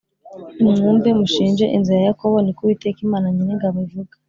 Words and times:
Nimwumve, 0.61 1.09
mushinje 1.19 1.65
inzu 1.75 1.91
ya 1.97 2.01
Yakobo.” 2.09 2.37
Ni 2.41 2.51
ko 2.55 2.61
Uwiteka 2.61 2.99
Imana 3.07 3.25
Nyiringabo 3.33 3.77
ivuga. 3.87 4.13